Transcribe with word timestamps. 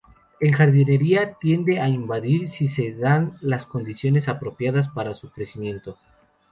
En 0.39 0.53
jardinería, 0.53 1.33
tiende 1.39 1.79
a 1.79 1.87
invadir 1.87 2.49
si 2.49 2.69
se 2.69 2.91
dan 2.95 3.37
las 3.39 3.67
condiciones 3.67 4.29
apropiadas 4.29 4.89
para 4.89 5.13
su 5.13 5.29
crecimiento. 5.29 5.99